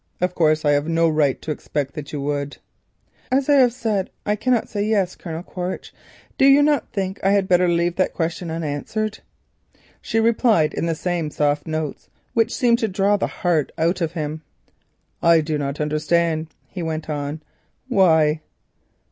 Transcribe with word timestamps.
Of 0.19 0.33
course, 0.33 0.65
I 0.65 0.71
have 0.71 0.87
no 0.87 1.07
right 1.07 1.39
to 1.43 1.51
expect 1.51 1.93
that 1.93 2.11
you 2.11 2.19
would." 2.21 2.57
"As 3.31 3.47
I 3.49 3.57
have 3.59 3.71
said 3.71 4.07
that 4.23 4.31
I 4.31 4.35
cannot 4.35 4.67
say 4.67 4.81
'yes,' 4.83 5.13
Colonel 5.15 5.43
Quaritch, 5.43 5.93
do 6.39 6.45
you 6.45 6.63
not 6.63 6.91
think 6.91 7.17
that 7.17 7.27
I 7.27 7.31
had 7.33 7.47
better 7.47 7.67
leave 7.67 7.97
that 7.97 8.15
question 8.15 8.49
unanswered?" 8.49 9.19
she 10.01 10.19
replied 10.19 10.73
in 10.73 10.87
the 10.87 10.95
same 10.95 11.29
soft 11.29 11.67
notes 11.67 12.09
which 12.33 12.51
seemed 12.51 12.79
to 12.79 12.87
draw 12.87 13.15
the 13.15 13.27
heart 13.27 13.71
out 13.77 14.01
of 14.01 14.13
him. 14.13 14.41
"I 15.21 15.39
do 15.39 15.59
not 15.59 15.79
understand," 15.79 16.47
he 16.67 16.81
went 16.81 17.07
on. 17.07 17.43
"Why?" 17.87 18.41